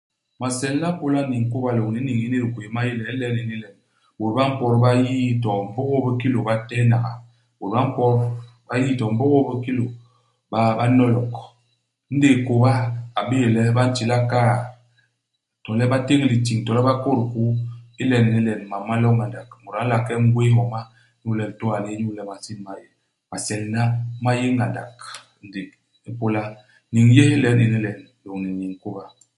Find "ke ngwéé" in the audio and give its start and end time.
20.05-20.49